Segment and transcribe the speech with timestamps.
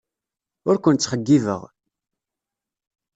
[0.69, 1.61] Ur ken-ttxeyyibeɣ.